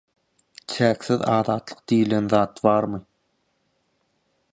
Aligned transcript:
Çäksiz 0.75 1.19
azatlyk 1.33 1.83
diýilen 1.91 2.31
zat 2.35 2.63
barmy? 2.69 3.01